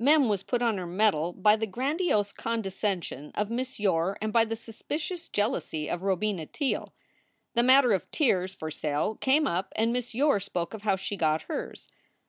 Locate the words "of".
3.36-3.50, 5.88-6.02, 7.92-8.10, 10.74-10.82